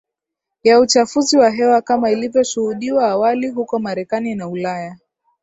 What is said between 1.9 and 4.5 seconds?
ilivyoshuhudiwa awali huko Marekani na